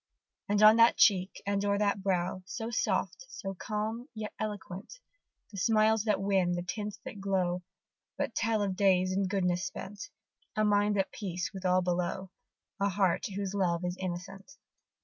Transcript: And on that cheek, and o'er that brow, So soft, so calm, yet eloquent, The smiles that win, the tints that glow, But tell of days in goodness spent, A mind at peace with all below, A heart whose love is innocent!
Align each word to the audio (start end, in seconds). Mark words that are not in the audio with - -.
And 0.49 0.63
on 0.63 0.77
that 0.77 0.97
cheek, 0.97 1.43
and 1.45 1.63
o'er 1.63 1.77
that 1.77 2.01
brow, 2.01 2.41
So 2.47 2.71
soft, 2.71 3.27
so 3.29 3.53
calm, 3.53 4.09
yet 4.15 4.33
eloquent, 4.39 4.99
The 5.51 5.59
smiles 5.59 6.05
that 6.05 6.19
win, 6.19 6.53
the 6.53 6.63
tints 6.63 6.97
that 7.05 7.21
glow, 7.21 7.61
But 8.17 8.33
tell 8.33 8.63
of 8.63 8.75
days 8.75 9.11
in 9.11 9.27
goodness 9.27 9.63
spent, 9.63 10.09
A 10.55 10.65
mind 10.65 10.97
at 10.97 11.11
peace 11.11 11.51
with 11.53 11.65
all 11.67 11.83
below, 11.83 12.31
A 12.79 12.89
heart 12.89 13.27
whose 13.35 13.53
love 13.53 13.85
is 13.85 13.95
innocent! 13.99 14.57